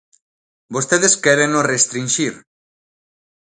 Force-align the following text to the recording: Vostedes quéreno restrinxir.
Vostedes 0.75 1.13
quéreno 1.23 1.59
restrinxir. 1.73 2.33